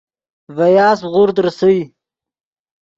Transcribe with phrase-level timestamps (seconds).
[0.55, 1.79] ڤے یاسپ غورد ریسئے